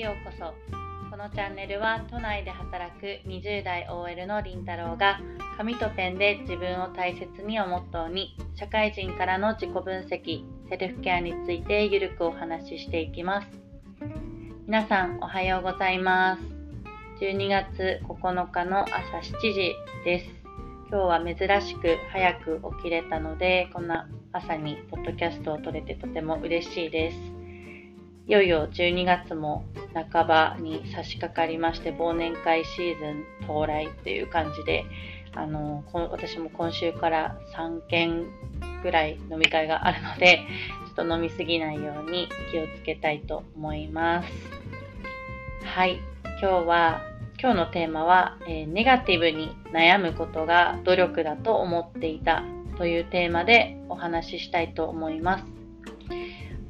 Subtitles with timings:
[0.00, 0.54] へようこそ。
[1.10, 5.20] このチャンネルは都内で働く20代 OL のりんたろが
[5.58, 13.48] 紙とペンで自分を大切にをモットーに社会人からの自己分析セルフケアについてゆるくお話ししていきます。
[14.66, 16.42] 皆さんおはようございます。
[17.22, 19.74] 12月9日の朝7時
[20.06, 20.26] です。
[20.88, 21.36] 今日は珍
[21.68, 27.39] しく早く起きれたのでこんな朝にポッドキャストを撮れてとても嬉しいです。
[28.26, 34.84] いよいよ12月も半ばに差し掛かりまして忘年会シーズン到来っていう感じで
[35.34, 38.26] あの私も今週から3件
[38.82, 40.40] ぐらい飲み会があるので
[40.94, 44.28] ちょっと飲みすぎないように気をつけたいと思います。
[45.64, 45.98] はい。
[46.40, 47.02] 今日は
[47.40, 52.42] 今日のテーマは、えー、ネガティブに悩むことが努力だと思っていた
[52.76, 55.59] というテーマでお話ししたいと思います。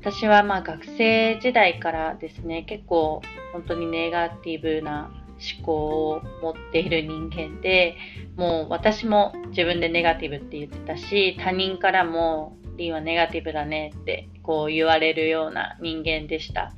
[0.00, 3.20] 私はまあ学生時代からですね、結構
[3.52, 5.10] 本当にネガティブな
[5.58, 7.96] 思考を持っている人間で、
[8.34, 16.72] もう私も自分でネガティブって言ってたし、他人からもリンはネガティブだねってこう言われるような人間でした。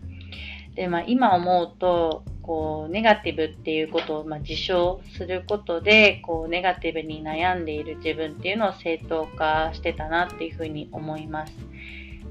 [0.74, 11.52] で、まあ今思うと、こうネガティブっていうことをまあ自称することで、こうネガティブに悩んでいる自分っていうのを正当化してたなっていうふうに思います。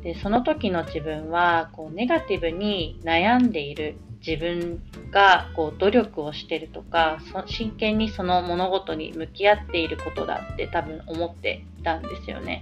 [0.04, 12.62] でその時の自分はこうネガティブに悩んでいる自分がこう努力をしてるとか真剣にその物事に向き合っていることだって多分思っていたんですよね。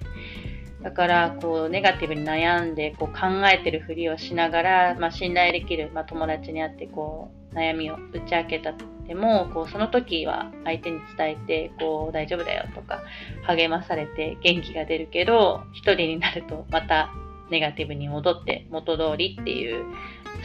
[0.82, 13.02] だからこうネガティブに悩んでこう考えてるふりをしながら、まあ、信頼できる、まあ、友達に会ってこう悩みを打ち明けたってもこうその時は相手に伝えてこう大丈夫だよとか
[13.46, 17.12] 励まされて元気が出るけど一人になるとまた
[17.50, 19.86] ネガティブに戻って元通りっていう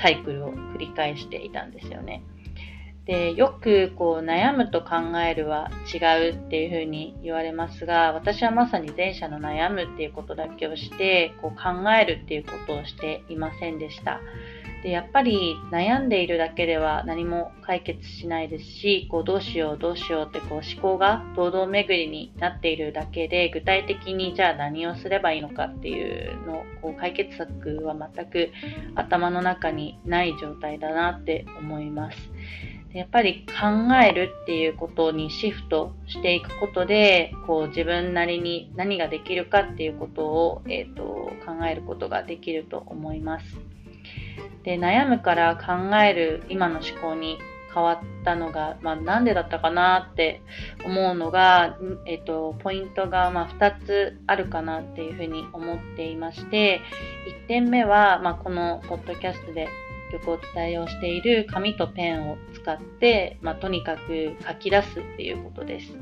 [0.01, 2.23] サイクルを繰り返していたんですよね。
[3.07, 14.21] でよくこう悩むと考えるは違うっていうふうに言われますが私はまさに前者の悩むっていうことだけをしてこう考えるっていうことをしていませんでした。
[14.85, 28.51] でやっぱり悩んでいるだけでは何も解決しないですしこうどうしようどうしようってこう思考が堂々巡りになっているだけで具体的にじゃあ何をすればいいのかっていうのこう解決策は全く
[28.95, 32.19] 頭の中にない状態だなって思います。
[32.93, 43.45] でやっぱり考えるっていうことにシフトしていくことでこう自分なりに何ができるかっていうことを、えーと考えることができると思います。
[44.65, 47.39] で悩むから考える今の思考に
[47.73, 50.43] 変わったのが、まあ、なんでだったかなって
[50.85, 51.77] 思うのが、
[52.07, 56.81] えっと、ポイントがま2つあるかなっていうふうに思っていまして
[57.45, 59.69] 1点目は、まあ、このポッドキャストで
[60.13, 65.99] よくお伝えをしている紙とペンを使って、まあ、とにかく書き出すっていうことです。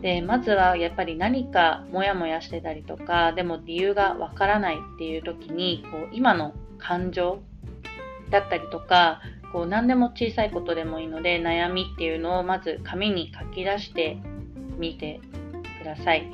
[0.00, 7.42] でまずはやっぱり何かモヤモヤしてたりとかでも理由がわからないっていう時にこう今の感情
[8.30, 9.20] だったりとか
[9.52, 14.18] こう何でも小さいことでもいいので悩みっていうのをまず紙に書き出して
[14.78, 15.20] みて
[15.80, 16.28] ください。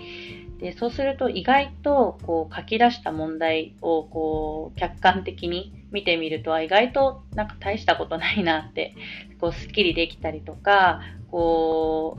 [0.58, 8.94] でそうすると意外とこう書き出した問題をこう客観的に見てみると意外となんか大したことないなって
[9.40, 12.18] こうすっきりできたりとかこ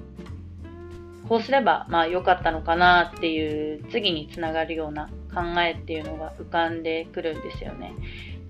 [1.26, 7.94] うこうすればまあ良かったのかなっていう次につながるような考えっていうのが浮かんでくるんですよね。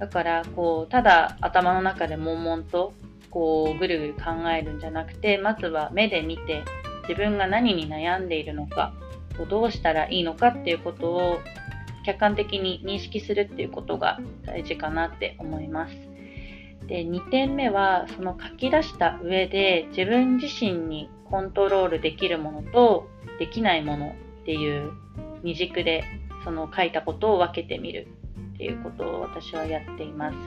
[0.02, 2.92] だからこうただ頭の中で悶々と
[3.30, 6.64] こうぐるぐる考えるんじゃなくてまずは目で見て
[7.04, 8.94] 自分が何に悩んでいるのか
[9.48, 11.40] どうしたらいいのかっていうことを
[12.04, 15.96] 客観的に認識するっていうことが大事かなって思います。
[16.88, 24.92] で2点目はその書き出した上で自分自身にコントロールできるものとできないものっていう
[25.44, 26.04] 二軸で
[26.44, 28.08] その書いたことを分けてみる
[28.62, 30.38] っていうことを私はやっています。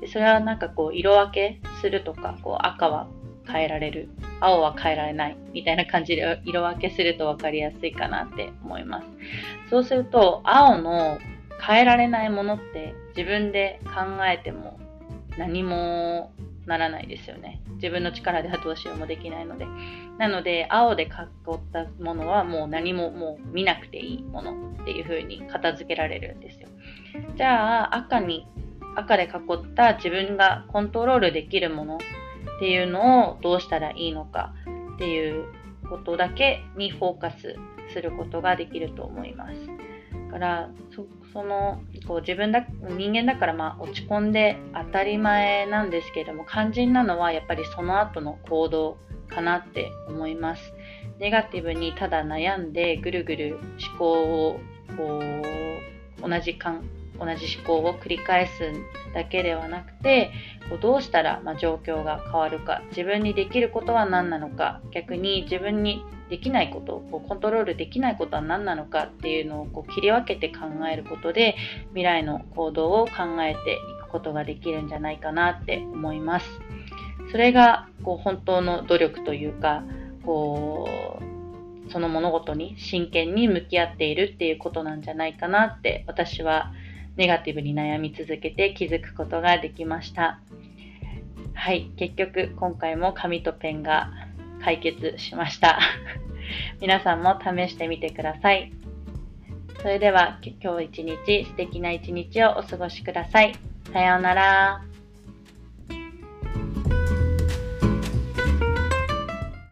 [0.00, 3.06] でそれはなんかこう色分けするとかこう赤は
[3.46, 4.08] 変えられる
[4.40, 9.06] 青は変えられないみたいな感じで色分けすると分かりやすいかなって思います。
[9.70, 11.18] そうすると青の
[11.64, 14.80] 変えられないものって自分で考えても
[15.36, 16.32] 何も
[16.66, 17.62] ならないですよね。
[17.74, 19.66] 自分の力ではどうしようもできないので。
[20.18, 21.10] なので、青で囲っ
[21.72, 24.52] たものはもう何ももう見なくていいもの
[24.82, 26.68] っていう風に片付けられるんですよ。
[27.36, 28.46] じゃあ赤に
[28.96, 31.98] 赤で囲った自分がコントロールできるものっ
[32.58, 34.54] ていうのをどうしたらいいのか
[34.96, 35.44] っていう
[35.88, 37.56] ことだけにフォーカス
[37.92, 39.54] することができると思います。
[40.26, 42.66] だからそそのこう自分だ
[42.96, 48.98] 人間だからまあ落ち込んで当たり前なんですけれども肝心なのはやっぱりその後の行動
[49.28, 50.72] かなって思います。
[51.18, 53.58] ネガティブにただ悩んでぐるぐる
[53.90, 54.12] 思考
[54.48, 54.60] を
[54.96, 56.84] こう同じ感
[57.18, 58.72] 同じ思考を繰り返す
[59.14, 60.30] だけではなくて
[60.68, 71.56] こうどうしたら、ま状況が変わるか自分にできることは何なのか逆に自分にできないことこうコントロールできないことは何なのかっていうのをこう切り分けて考えることで
[71.90, 76.46] 未来の行動を考えていくことができるんじゃないかなって思います。
[77.30, 79.82] それがこう本当の努力というか
[80.24, 80.88] こ
[81.20, 86.87] うその物事に真剣に向き合っているっていうことなんじゃないかなって私は思います
[87.18, 90.38] ネガティブに悩み続けて気づくことができました。
[91.52, 94.12] はい、結局今回も紙とペンが
[94.62, 95.80] 解決しました。
[96.80, 98.72] 皆さんも試してみてください。
[99.82, 103.52] それでは今日一日素敵な一日をお過ごしください。
[103.92, 104.87] さようなら。